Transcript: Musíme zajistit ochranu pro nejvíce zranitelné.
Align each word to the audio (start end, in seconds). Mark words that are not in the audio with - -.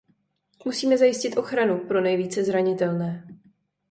Musíme 0.65 0.97
zajistit 0.97 1.37
ochranu 1.37 1.77
pro 1.87 2.01
nejvíce 2.01 2.43
zranitelné. 2.43 3.27